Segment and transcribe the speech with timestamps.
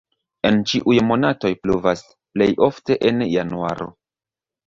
[0.49, 2.01] En ĉiuj monatoj pluvas,
[2.39, 3.91] plej ofte en januaro.